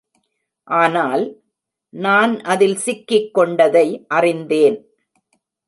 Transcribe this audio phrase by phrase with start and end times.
[0.67, 1.23] ஆனால்,
[1.89, 4.05] நான் அதில் சிக்கிக் கொண்டதை
[4.07, 4.77] அறிந்தேன்.